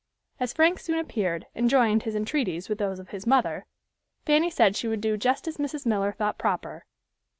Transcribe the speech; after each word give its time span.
As 0.39 0.51
Frank 0.51 0.79
soon 0.79 0.97
appeared 0.97 1.45
and 1.53 1.69
joined 1.69 2.01
his 2.01 2.15
entreaties 2.15 2.67
with 2.69 2.79
those 2.79 2.97
of 2.97 3.09
his 3.09 3.27
mother, 3.27 3.67
Fanny 4.25 4.49
said 4.49 4.75
she 4.75 4.87
would 4.87 4.99
do 4.99 5.15
just 5.15 5.47
as 5.47 5.57
Mrs. 5.57 5.85
Miller 5.85 6.11
thought 6.11 6.39
proper. 6.39 6.85